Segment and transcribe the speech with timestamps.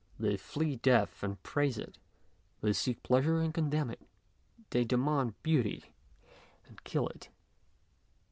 [0.19, 1.99] They flee death and praise it,
[2.61, 4.01] they seek pleasure and condemn it,
[4.71, 5.93] they demand beauty
[6.65, 7.29] and kill it.